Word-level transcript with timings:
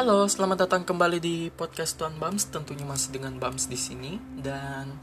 Halo, 0.00 0.24
selamat 0.24 0.64
datang 0.64 0.88
kembali 0.88 1.20
di 1.20 1.52
podcast 1.52 2.00
Tuan 2.00 2.16
Bams. 2.16 2.48
Tentunya 2.48 2.88
masih 2.88 3.12
dengan 3.12 3.36
Bams 3.36 3.68
di 3.68 3.76
sini 3.76 4.16
dan 4.40 4.96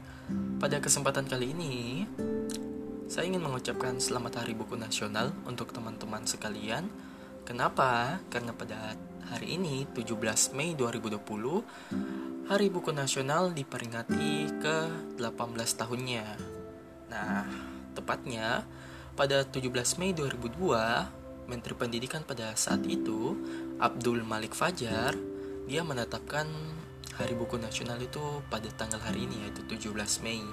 pada 0.58 0.82
kesempatan 0.82 1.22
kali 1.22 1.54
ini 1.54 2.02
saya 3.06 3.30
ingin 3.30 3.38
mengucapkan 3.38 3.94
selamat 4.02 4.42
Hari 4.42 4.58
Buku 4.58 4.74
Nasional 4.74 5.30
untuk 5.46 5.70
teman-teman 5.70 6.26
sekalian. 6.26 6.90
Kenapa? 7.46 8.18
Karena 8.26 8.50
pada 8.50 8.98
hari 9.30 9.54
ini 9.54 9.86
17 9.86 10.18
Mei 10.58 10.74
2020 10.74 12.50
Hari 12.50 12.66
Buku 12.66 12.90
Nasional 12.90 13.54
diperingati 13.54 14.50
ke 14.58 14.76
18 15.14 15.78
tahunnya. 15.78 16.26
Nah, 17.06 17.46
tepatnya 17.94 18.66
pada 19.14 19.46
17 19.46 19.62
Mei 20.02 20.10
2002, 20.10 21.17
Menteri 21.48 21.72
Pendidikan 21.72 22.28
pada 22.28 22.52
saat 22.60 22.84
itu, 22.84 23.32
Abdul 23.80 24.20
Malik 24.20 24.52
Fajar, 24.52 25.16
dia 25.64 25.80
menetapkan 25.80 26.44
Hari 27.16 27.34
Buku 27.34 27.56
Nasional 27.56 27.96
itu 28.04 28.20
pada 28.52 28.68
tanggal 28.76 29.00
hari 29.00 29.24
ini 29.24 29.48
yaitu 29.48 29.64
17 29.64 29.96
Mei. 30.20 30.44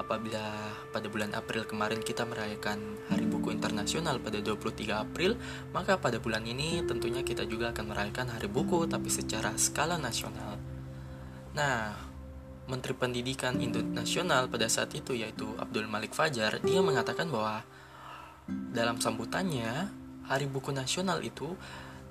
Apabila 0.00 0.40
pada 0.88 1.12
bulan 1.12 1.36
April 1.36 1.68
kemarin 1.68 2.00
kita 2.00 2.24
merayakan 2.24 2.80
Hari 3.12 3.28
Buku 3.28 3.52
Internasional 3.52 4.16
pada 4.24 4.40
23 4.40 5.04
April, 5.04 5.36
maka 5.76 6.00
pada 6.00 6.16
bulan 6.16 6.48
ini 6.48 6.80
tentunya 6.88 7.20
kita 7.20 7.44
juga 7.44 7.76
akan 7.76 7.92
merayakan 7.92 8.32
Hari 8.32 8.48
Buku 8.48 8.88
tapi 8.88 9.12
secara 9.12 9.52
skala 9.60 10.00
nasional. 10.00 10.56
Nah, 11.52 11.92
Menteri 12.72 12.96
Pendidikan 12.96 13.60
Nasional 13.92 14.48
pada 14.48 14.64
saat 14.72 14.96
itu 14.96 15.12
yaitu 15.12 15.44
Abdul 15.60 15.92
Malik 15.92 16.16
Fajar, 16.16 16.56
dia 16.64 16.80
mengatakan 16.80 17.28
bahwa 17.28 17.60
dalam 18.70 19.02
sambutannya 19.02 19.90
Hari 20.30 20.46
Buku 20.46 20.70
Nasional 20.70 21.22
itu 21.26 21.58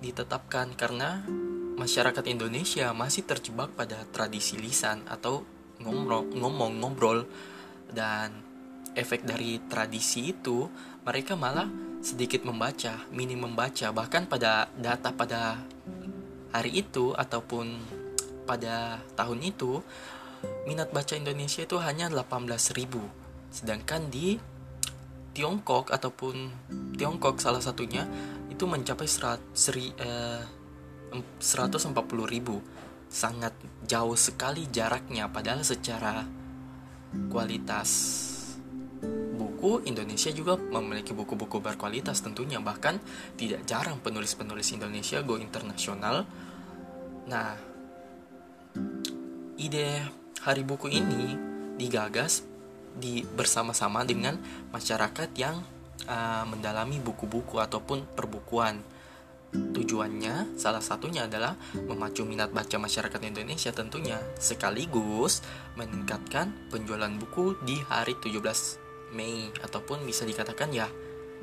ditetapkan 0.04 0.76
karena 0.76 1.24
masyarakat 1.80 2.24
Indonesia 2.28 2.92
masih 2.92 3.24
terjebak 3.24 3.72
pada 3.76 4.04
tradisi 4.12 4.60
lisan 4.60 5.08
atau 5.08 5.48
ngomong 5.84 6.84
ngobrol. 6.84 7.24
Dan 7.90 8.44
efek 8.94 9.24
dari 9.24 9.64
tradisi 9.72 10.36
itu 10.36 10.68
mereka 11.08 11.40
malah 11.40 11.72
sedikit 12.04 12.44
membaca, 12.44 13.08
minim 13.16 13.48
membaca. 13.48 13.92
Bahkan 13.96 14.28
pada 14.28 14.68
data 14.76 15.16
pada 15.16 15.64
hari 16.52 16.84
itu 16.84 17.16
ataupun 17.16 17.80
pada 18.50 19.00
tahun 19.14 19.40
itu 19.46 19.80
minat 20.66 20.90
baca 20.90 21.14
Indonesia 21.14 21.62
itu 21.62 21.78
hanya 21.78 22.10
18.000 22.10 23.30
sedangkan 23.50 24.10
di 24.10 24.38
Tiongkok 25.34 25.94
ataupun 25.94 26.50
Tiongkok 26.98 27.40
salah 27.40 27.62
satunya 27.64 28.04
itu 28.52 28.66
mencapai 28.68 29.08
serat, 29.08 29.40
seri, 29.56 29.94
eh, 29.96 30.44
140 31.40 32.28
ribu. 32.28 32.60
Sangat 33.10 33.58
jauh 33.90 34.14
sekali 34.14 34.70
jaraknya 34.70 35.32
padahal 35.32 35.66
secara 35.66 36.22
kualitas 37.34 37.90
buku 39.60 39.84
Indonesia 39.90 40.30
juga 40.32 40.56
memiliki 40.56 41.12
buku-buku 41.12 41.60
berkualitas 41.60 42.22
tentunya. 42.22 42.62
Bahkan 42.62 43.02
tidak 43.36 43.66
jarang 43.66 43.98
penulis-penulis 44.00 44.72
Indonesia 44.72 45.20
go 45.26 45.36
internasional. 45.36 46.24
Nah 47.28 47.58
ide 49.60 49.88
Hari 50.40 50.64
Buku 50.64 50.88
ini 50.88 51.36
digagas 51.76 52.49
di 53.00 53.24
bersama-sama 53.24 54.04
dengan 54.04 54.38
masyarakat 54.76 55.30
yang 55.40 55.64
uh, 56.06 56.44
mendalami 56.46 57.00
buku-buku 57.00 57.58
ataupun 57.58 58.04
perbukuan. 58.14 59.00
Tujuannya 59.50 60.62
salah 60.62 60.84
satunya 60.84 61.26
adalah 61.26 61.58
memacu 61.74 62.22
minat 62.22 62.54
baca 62.54 62.78
masyarakat 62.78 63.18
Indonesia 63.26 63.74
tentunya 63.74 64.22
sekaligus 64.38 65.42
meningkatkan 65.74 66.70
penjualan 66.70 67.10
buku 67.18 67.58
di 67.66 67.82
hari 67.90 68.14
17 68.22 68.38
Mei 69.18 69.50
ataupun 69.66 70.06
bisa 70.06 70.22
dikatakan 70.22 70.70
ya 70.70 70.86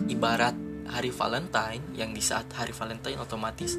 ibarat 0.06 0.55
hari 0.87 1.11
Valentine 1.11 1.83
yang 1.99 2.15
di 2.15 2.22
saat 2.22 2.47
hari 2.55 2.71
Valentine 2.71 3.19
otomatis 3.19 3.75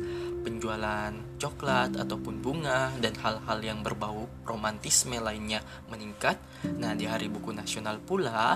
penjualan 0.47 1.12
coklat 1.35 2.00
ataupun 2.00 2.40
bunga 2.40 2.96
dan 3.03 3.12
hal-hal 3.19 3.59
yang 3.59 3.84
berbau 3.84 4.31
romantisme 4.47 5.19
lainnya 5.19 5.59
meningkat. 5.91 6.40
Nah, 6.80 6.96
di 6.96 7.03
Hari 7.03 7.28
Buku 7.28 7.52
Nasional 7.52 8.00
pula, 8.00 8.56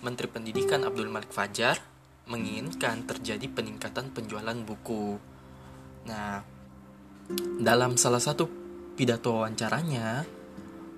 Menteri 0.00 0.32
Pendidikan 0.32 0.88
Abdul 0.88 1.12
Malik 1.12 1.28
Fajar 1.28 1.76
menginginkan 2.32 3.04
terjadi 3.04 3.44
peningkatan 3.44 4.08
penjualan 4.16 4.56
buku. 4.64 5.20
Nah, 6.08 6.40
dalam 7.60 8.00
salah 8.00 8.24
satu 8.24 8.48
pidato 8.96 9.36
wawancaranya, 9.36 10.24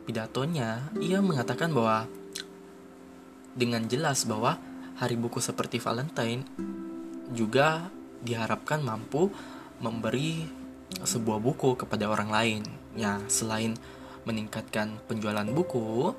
pidatonya 0.07 0.95
ia 1.03 1.19
mengatakan 1.19 1.75
bahwa 1.75 2.07
dengan 3.51 3.83
jelas 3.91 4.31
bahwa 4.31 4.62
hari 4.95 5.19
buku 5.19 5.43
seperti 5.43 5.83
Valentine 5.83 6.47
juga 7.35 7.91
diharapkan 8.23 8.79
mampu 8.79 9.27
memberi 9.81 10.45
sebuah 11.03 11.41
buku 11.41 11.77
kepada 11.81 12.07
orang 12.07 12.31
lain. 12.31 12.63
Ya, 12.95 13.19
selain 13.27 13.75
meningkatkan 14.29 15.01
penjualan 15.09 15.47
buku, 15.49 16.13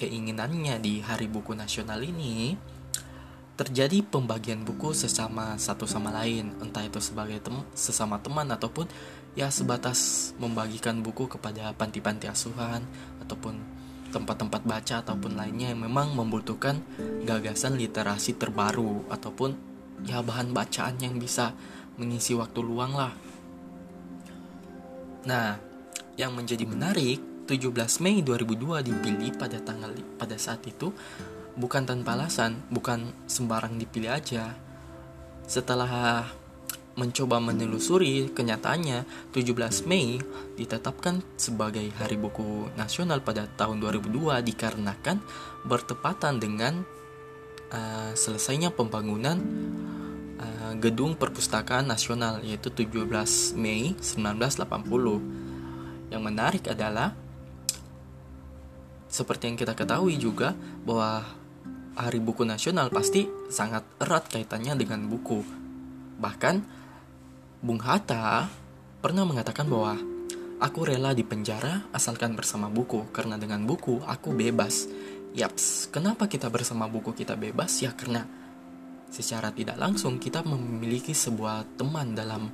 keinginannya 0.00 0.80
di 0.80 1.04
Hari 1.04 1.28
Buku 1.28 1.52
Nasional 1.52 2.00
ini 2.00 2.56
terjadi 3.52 4.00
pembagian 4.02 4.64
buku 4.64 4.96
sesama 4.96 5.60
satu 5.60 5.84
sama 5.84 6.08
lain, 6.10 6.56
entah 6.64 6.82
itu 6.82 6.98
sebagai 6.98 7.38
tem 7.44 7.60
sesama 7.76 8.16
teman 8.18 8.48
ataupun 8.48 8.88
ya 9.36 9.52
sebatas 9.52 10.32
membagikan 10.40 11.04
buku 11.04 11.28
kepada 11.28 11.70
panti-panti 11.76 12.26
asuhan 12.32 12.82
ataupun 13.20 13.60
tempat-tempat 14.12 14.62
baca 14.64 14.94
ataupun 15.04 15.36
lainnya 15.36 15.72
yang 15.72 15.84
memang 15.84 16.12
membutuhkan 16.12 16.80
gagasan 17.24 17.80
literasi 17.80 18.36
terbaru 18.36 19.08
ataupun 19.08 19.56
ya 20.04 20.20
bahan 20.20 20.52
bacaan 20.52 21.00
yang 21.00 21.16
bisa 21.16 21.56
mengisi 21.96 22.32
waktu 22.32 22.60
luang 22.64 22.92
lah. 22.96 23.12
Nah, 25.28 25.58
yang 26.16 26.34
menjadi 26.34 26.64
menarik, 26.66 27.48
17 27.48 28.02
Mei 28.02 28.22
2002 28.22 28.86
dipilih 28.86 29.34
pada 29.36 29.58
tanggal 29.58 29.92
pada 30.16 30.36
saat 30.38 30.62
itu 30.64 30.94
bukan 31.58 31.84
tanpa 31.84 32.16
alasan, 32.16 32.56
bukan 32.72 33.12
sembarang 33.28 33.76
dipilih 33.76 34.10
aja. 34.14 34.56
Setelah 35.44 36.24
mencoba 36.92 37.40
menelusuri 37.40 38.28
kenyataannya 38.36 39.32
17 39.32 39.88
Mei 39.88 40.20
ditetapkan 40.60 41.24
sebagai 41.40 41.88
Hari 41.96 42.20
Buku 42.20 42.68
Nasional 42.76 43.24
pada 43.24 43.48
tahun 43.48 43.80
2002 43.80 44.44
dikarenakan 44.52 45.16
bertepatan 45.64 46.36
dengan 46.36 46.84
uh, 47.72 48.12
selesainya 48.12 48.68
pembangunan 48.76 49.40
gedung 50.78 51.18
Perpustakaan 51.18 51.90
Nasional 51.90 52.38
yaitu 52.46 52.70
17 52.72 53.10
Mei 53.58 53.98
1980. 53.98 54.62
Yang 56.12 56.22
menarik 56.22 56.68
adalah 56.68 57.16
seperti 59.12 59.52
yang 59.52 59.60
kita 59.60 59.76
ketahui 59.76 60.16
juga 60.16 60.56
bahwa 60.88 61.20
Hari 61.92 62.24
Buku 62.24 62.48
Nasional 62.48 62.88
pasti 62.88 63.28
sangat 63.52 63.84
erat 64.00 64.24
kaitannya 64.32 64.72
dengan 64.80 65.04
buku. 65.04 65.44
Bahkan 66.16 66.56
Bung 67.60 67.84
Hatta 67.84 68.48
pernah 69.04 69.28
mengatakan 69.28 69.68
bahwa 69.68 70.00
aku 70.56 70.88
rela 70.88 71.12
di 71.12 71.20
penjara 71.20 71.84
asalkan 71.92 72.32
bersama 72.32 72.72
buku 72.72 73.12
karena 73.12 73.36
dengan 73.36 73.68
buku 73.68 74.00
aku 74.08 74.32
bebas. 74.32 74.88
Yaps, 75.36 75.92
kenapa 75.92 76.28
kita 76.28 76.48
bersama 76.48 76.88
buku 76.88 77.12
kita 77.12 77.36
bebas? 77.36 77.84
Ya 77.84 77.92
karena 77.92 78.24
secara 79.12 79.52
tidak 79.52 79.76
langsung 79.76 80.16
kita 80.16 80.40
memiliki 80.40 81.12
sebuah 81.12 81.76
teman 81.76 82.16
dalam 82.16 82.48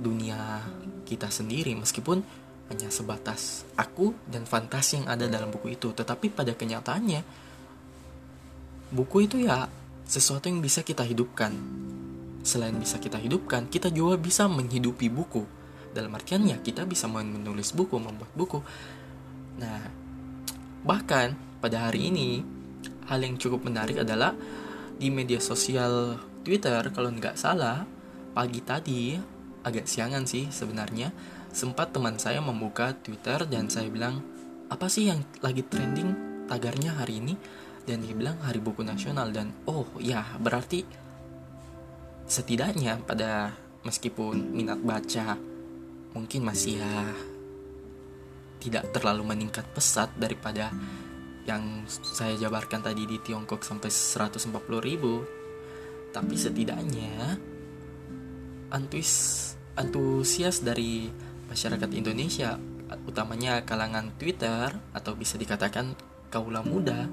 dunia 0.00 0.64
kita 1.04 1.28
sendiri 1.28 1.76
meskipun 1.76 2.24
hanya 2.72 2.88
sebatas 2.88 3.68
aku 3.76 4.16
dan 4.24 4.48
fantasi 4.48 5.04
yang 5.04 5.12
ada 5.12 5.28
dalam 5.28 5.52
buku 5.52 5.76
itu. 5.76 5.92
Tetapi 5.92 6.32
pada 6.32 6.56
kenyataannya 6.56 7.20
buku 8.96 9.28
itu 9.28 9.44
ya 9.44 9.68
sesuatu 10.08 10.48
yang 10.48 10.64
bisa 10.64 10.80
kita 10.80 11.04
hidupkan. 11.04 11.52
Selain 12.42 12.72
bisa 12.74 12.96
kita 12.96 13.20
hidupkan 13.20 13.68
kita 13.68 13.92
juga 13.92 14.16
bisa 14.16 14.48
menghidupi 14.48 15.12
buku. 15.12 15.44
Dalam 15.92 16.16
artian 16.16 16.48
ya 16.48 16.56
kita 16.64 16.88
bisa 16.88 17.04
menulis 17.12 17.76
buku 17.76 18.00
membuat 18.00 18.32
buku. 18.32 18.64
Nah 19.60 19.84
bahkan 20.82 21.36
pada 21.60 21.92
hari 21.92 22.08
ini 22.08 22.40
hal 23.06 23.20
yang 23.20 23.36
cukup 23.36 23.68
menarik 23.68 24.00
adalah 24.00 24.32
di 24.96 25.08
media 25.08 25.38
sosial 25.38 26.18
Twitter 26.42 26.90
kalau 26.90 27.12
nggak 27.12 27.38
salah 27.38 27.86
pagi 28.32 28.60
tadi 28.64 29.14
agak 29.62 29.86
siangan 29.86 30.26
sih 30.26 30.50
sebenarnya 30.50 31.12
sempat 31.52 31.92
teman 31.92 32.16
saya 32.16 32.40
membuka 32.40 32.96
Twitter 32.96 33.44
dan 33.46 33.68
saya 33.68 33.92
bilang 33.92 34.24
apa 34.72 34.88
sih 34.88 35.12
yang 35.12 35.20
lagi 35.44 35.60
trending 35.68 36.32
tagarnya 36.48 36.96
hari 36.96 37.20
ini? 37.20 37.36
Dan 37.82 38.00
dia 38.00 38.16
bilang 38.16 38.40
Hari 38.40 38.56
Buku 38.62 38.80
Nasional. 38.80 39.28
Dan 39.34 39.52
oh 39.68 39.84
ya 40.00 40.24
berarti 40.40 40.80
setidaknya 42.24 43.04
pada 43.04 43.52
meskipun 43.84 44.54
minat 44.54 44.80
baca 44.80 45.36
mungkin 46.16 46.40
masih 46.46 46.80
ya 46.80 46.94
tidak 48.62 48.94
terlalu 48.94 49.26
meningkat 49.26 49.66
pesat 49.74 50.08
daripada 50.14 50.70
yang 51.46 51.84
saya 51.88 52.38
jabarkan 52.38 52.82
tadi 52.82 53.02
di 53.06 53.18
Tiongkok 53.18 53.66
sampai 53.66 53.90
140 53.90 54.52
ribu 54.78 55.26
tapi 56.12 56.36
setidaknya 56.38 57.40
antuis 58.70 59.12
antusias 59.74 60.60
dari 60.62 61.08
masyarakat 61.48 61.90
Indonesia 61.96 62.60
utamanya 63.08 63.64
kalangan 63.64 64.12
Twitter 64.20 64.70
atau 64.92 65.12
bisa 65.16 65.40
dikatakan 65.40 65.96
kaula 66.28 66.60
muda 66.60 67.08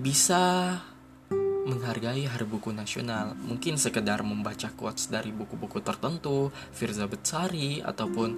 bisa 0.00 0.76
menghargai 1.68 2.24
Hari 2.24 2.48
Buku 2.48 2.72
Nasional. 2.72 3.36
Mungkin 3.36 3.76
sekedar 3.76 4.24
membaca 4.24 4.72
quotes 4.72 5.12
dari 5.12 5.28
buku-buku 5.28 5.84
tertentu, 5.84 6.48
Firza 6.72 7.04
Betsari 7.04 7.84
ataupun 7.84 8.30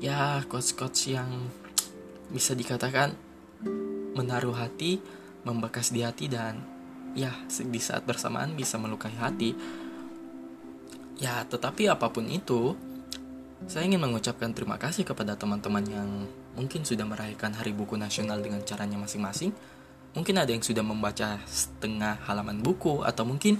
ya 0.00 0.40
quotes-quotes 0.48 1.12
yang 1.12 1.28
bisa 2.32 2.56
dikatakan 2.56 3.12
menaruh 4.14 4.54
hati, 4.54 5.02
membekas 5.42 5.90
di 5.90 6.06
hati 6.06 6.30
dan 6.30 6.62
ya 7.14 7.30
di 7.50 7.80
saat 7.82 8.02
bersamaan 8.02 8.54
bisa 8.54 8.78
melukai 8.80 9.14
hati. 9.18 9.54
Ya, 11.14 11.46
tetapi 11.46 11.86
apa 11.86 12.10
pun 12.10 12.26
itu, 12.26 12.74
saya 13.70 13.86
ingin 13.86 14.02
mengucapkan 14.02 14.50
terima 14.50 14.80
kasih 14.82 15.06
kepada 15.06 15.38
teman-teman 15.38 15.84
yang 15.86 16.08
mungkin 16.58 16.82
sudah 16.82 17.06
merayakan 17.06 17.54
Hari 17.54 17.70
Buku 17.70 17.94
Nasional 17.94 18.42
dengan 18.42 18.66
caranya 18.66 18.98
masing-masing 18.98 19.54
Mungkin 20.14 20.38
ada 20.38 20.54
yang 20.54 20.62
sudah 20.62 20.86
membaca 20.86 21.42
setengah 21.42 22.22
halaman 22.30 22.62
buku 22.62 23.02
atau 23.02 23.26
mungkin 23.26 23.58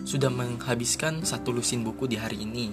sudah 0.00 0.32
menghabiskan 0.32 1.20
satu 1.28 1.52
lusin 1.52 1.84
buku 1.84 2.08
di 2.08 2.16
hari 2.16 2.40
ini. 2.48 2.72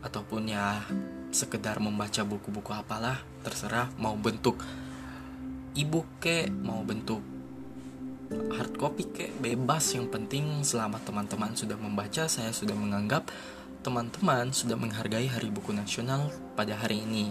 Ataupun 0.00 0.48
ya 0.48 0.80
sekedar 1.28 1.76
membaca 1.76 2.24
buku-buku 2.24 2.72
apalah, 2.72 3.20
terserah 3.44 3.92
mau 4.00 4.16
bentuk 4.16 4.56
e-book 5.78 6.18
ke, 6.18 6.50
mau 6.50 6.82
bentuk 6.82 7.22
hard 8.28 8.74
copy 8.76 9.04
ke, 9.14 9.26
bebas 9.38 9.94
yang 9.94 10.10
penting 10.10 10.66
selama 10.66 10.98
teman-teman 11.06 11.54
sudah 11.54 11.78
membaca, 11.78 12.26
saya 12.26 12.50
sudah 12.50 12.74
menganggap 12.74 13.30
teman-teman 13.86 14.50
sudah 14.50 14.74
menghargai 14.74 15.30
Hari 15.30 15.54
Buku 15.54 15.70
Nasional 15.70 16.34
pada 16.58 16.74
hari 16.74 17.06
ini. 17.06 17.30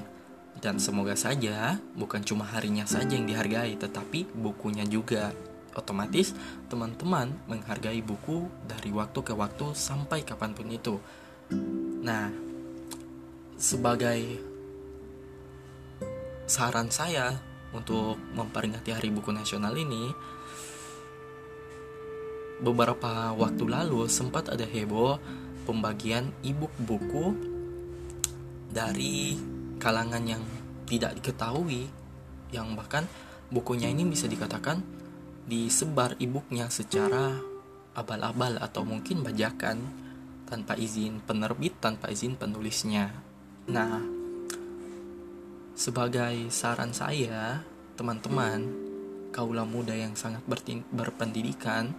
Dan 0.57 0.81
semoga 0.81 1.13
saja 1.13 1.77
bukan 1.94 2.25
cuma 2.25 2.47
harinya 2.49 2.88
saja 2.89 3.13
yang 3.13 3.29
dihargai, 3.29 3.77
tetapi 3.77 4.25
bukunya 4.33 4.88
juga. 4.88 5.35
Otomatis 5.77 6.33
teman-teman 6.73 7.29
menghargai 7.45 8.01
buku 8.01 8.49
dari 8.65 8.89
waktu 8.89 9.21
ke 9.21 9.38
waktu 9.38 9.77
sampai 9.77 10.25
kapan 10.25 10.57
pun 10.57 10.65
itu. 10.73 10.97
Nah, 12.01 12.33
sebagai 13.61 14.41
saran 16.49 16.89
saya 16.89 17.38
untuk 17.75 18.19
memperingati 18.36 18.96
Hari 18.96 19.10
Buku 19.12 19.31
Nasional 19.36 19.75
ini, 19.75 20.12
beberapa 22.64 23.34
waktu 23.38 23.64
lalu 23.68 24.10
sempat 24.10 24.50
ada 24.50 24.66
heboh 24.66 25.22
pembagian 25.68 26.31
e-book 26.42 26.74
buku 26.80 27.36
dari 28.72 29.38
kalangan 29.78 30.24
yang 30.25 30.44
tidak 30.88 31.19
diketahui 31.22 31.86
yang 32.56 32.74
bahkan 32.74 33.06
bukunya 33.52 33.92
ini 33.92 34.08
bisa 34.08 34.25
dikatakan 34.25 34.81
disebar 35.48 36.16
e-booknya 36.19 36.72
secara 36.72 37.36
abal-abal 37.96 38.60
atau 38.60 38.84
mungkin 38.88 39.24
bajakan 39.24 39.80
tanpa 40.48 40.80
izin 40.80 41.19
penerbit, 41.28 41.75
tanpa 41.84 42.08
izin 42.08 42.40
penulisnya. 42.40 43.12
Nah, 43.68 44.00
sebagai 45.77 46.50
saran 46.50 46.89
saya, 46.89 47.62
teman-teman, 47.94 48.65
kaula 49.29 49.62
muda 49.62 49.94
yang 49.94 50.18
sangat 50.18 50.41
berpendidikan, 50.89 51.94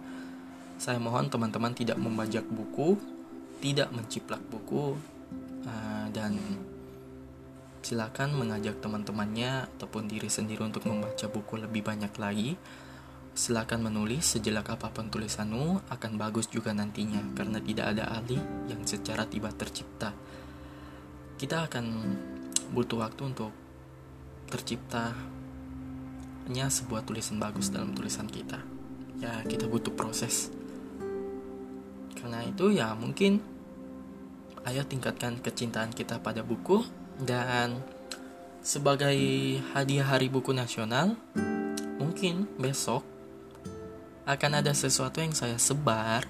saya 0.75 0.99
mohon 0.99 1.31
teman-teman 1.31 1.71
tidak 1.71 1.95
membajak 1.95 2.43
buku, 2.43 2.99
tidak 3.63 3.87
menciplak 3.95 4.43
buku, 4.51 4.99
uh, 5.63 6.07
dan 6.11 6.35
silakan 7.79 8.35
mengajak 8.35 8.83
teman-temannya 8.83 9.71
ataupun 9.79 10.11
diri 10.11 10.27
sendiri 10.27 10.59
untuk 10.59 10.83
membaca 10.83 11.31
buku 11.31 11.63
lebih 11.63 11.79
banyak 11.79 12.11
lagi. 12.19 12.59
Silakan 13.31 13.87
menulis 13.87 14.35
sejelak 14.35 14.75
apa 14.75 14.91
pun 14.91 15.07
tulisanmu 15.07 15.87
akan 15.87 16.11
bagus 16.19 16.51
juga 16.51 16.75
nantinya 16.75 17.23
karena 17.31 17.63
tidak 17.63 17.95
ada 17.95 18.19
ahli 18.19 18.35
yang 18.67 18.83
secara 18.83 19.23
tiba 19.23 19.47
tercipta. 19.55 20.11
Kita 21.39 21.71
akan 21.71 21.85
butuh 22.75 22.99
waktu 23.07 23.23
untuk 23.31 23.68
terciptanya 24.49 25.13
sebuah 26.67 27.05
tulisan 27.05 27.37
bagus 27.37 27.69
dalam 27.69 27.93
tulisan 27.93 28.25
kita. 28.25 28.59
Ya, 29.21 29.45
kita 29.45 29.69
butuh 29.69 29.93
proses. 29.93 30.49
Karena 32.17 32.43
itu 32.43 32.73
ya 32.73 32.97
mungkin 32.97 33.39
ayo 34.67 34.83
tingkatkan 34.83 35.39
kecintaan 35.39 35.95
kita 35.95 36.19
pada 36.19 36.43
buku 36.43 36.83
dan 37.23 37.79
sebagai 38.59 39.15
hadiah 39.71 40.03
Hari 40.03 40.27
Buku 40.27 40.51
Nasional, 40.51 41.15
mungkin 41.95 42.43
besok 42.59 43.07
akan 44.27 44.59
ada 44.59 44.75
sesuatu 44.75 45.23
yang 45.23 45.31
saya 45.31 45.55
sebar. 45.55 46.27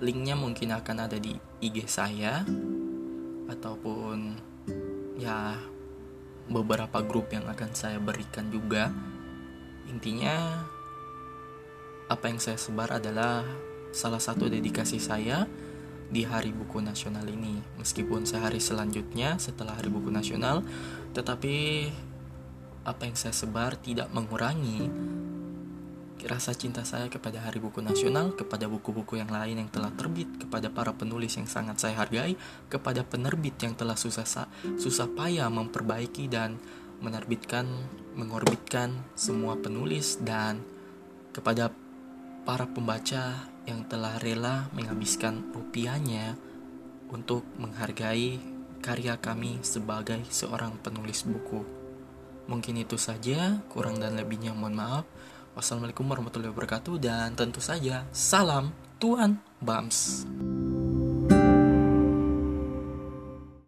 Linknya 0.00 0.32
mungkin 0.38 0.72
akan 0.72 0.96
ada 1.10 1.18
di 1.20 1.36
IG 1.60 1.84
saya 1.90 2.46
ataupun 3.50 4.38
ya 5.20 5.58
beberapa 6.50 6.98
grup 7.06 7.30
yang 7.30 7.46
akan 7.46 7.70
saya 7.72 8.02
berikan 8.02 8.50
juga. 8.50 8.90
Intinya 9.86 10.66
apa 12.10 12.26
yang 12.26 12.42
saya 12.42 12.58
sebar 12.58 12.98
adalah 12.98 13.46
salah 13.94 14.18
satu 14.18 14.50
dedikasi 14.50 14.98
saya 14.98 15.46
di 16.10 16.26
Hari 16.26 16.50
Buku 16.50 16.82
Nasional 16.82 17.24
ini. 17.30 17.62
Meskipun 17.78 18.26
sehari 18.26 18.58
selanjutnya 18.58 19.38
setelah 19.38 19.78
Hari 19.78 19.88
Buku 19.88 20.10
Nasional, 20.10 20.66
tetapi 21.14 21.86
apa 22.82 23.02
yang 23.06 23.14
saya 23.14 23.30
sebar 23.30 23.78
tidak 23.78 24.10
mengurangi 24.10 24.90
rasa 26.26 26.52
cinta 26.52 26.84
saya 26.84 27.08
kepada 27.08 27.40
Hari 27.40 27.62
Buku 27.62 27.80
Nasional, 27.80 28.36
kepada 28.36 28.66
buku-buku 28.66 29.16
yang 29.16 29.30
lain 29.32 29.60
yang 29.62 29.70
telah 29.72 29.92
terbit, 29.94 30.28
kepada 30.36 30.68
para 30.68 30.92
penulis 30.92 31.36
yang 31.38 31.48
sangat 31.48 31.80
saya 31.80 31.96
hargai, 31.96 32.36
kepada 32.68 33.06
penerbit 33.06 33.56
yang 33.62 33.72
telah 33.78 33.96
susah 33.96 34.26
susah 34.76 35.08
payah 35.16 35.48
memperbaiki 35.48 36.28
dan 36.28 36.60
menerbitkan, 37.00 37.64
mengorbitkan 38.16 38.92
semua 39.16 39.56
penulis 39.56 40.20
dan 40.20 40.60
kepada 41.32 41.72
para 42.44 42.68
pembaca 42.68 43.48
yang 43.64 43.86
telah 43.86 44.18
rela 44.18 44.68
menghabiskan 44.74 45.54
rupiahnya 45.54 46.36
untuk 47.12 47.46
menghargai 47.56 48.40
karya 48.80 49.20
kami 49.20 49.60
sebagai 49.60 50.24
seorang 50.32 50.80
penulis 50.80 51.24
buku. 51.28 51.62
Mungkin 52.48 52.82
itu 52.82 52.98
saja, 52.98 53.62
kurang 53.70 54.02
dan 54.02 54.18
lebihnya 54.18 54.56
mohon 54.56 54.74
maaf. 54.74 55.04
Wassalamualaikum 55.50 56.06
warahmatullahi 56.06 56.54
wabarakatuh 56.54 56.94
dan 57.02 57.34
tentu 57.34 57.58
saja 57.58 58.06
salam 58.14 58.70
Tuan 59.02 59.42
Bams. 59.58 60.22